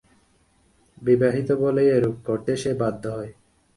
[1.01, 3.31] বিবাহিত বলেই এরূপ করতে সে বাধ্য হয়।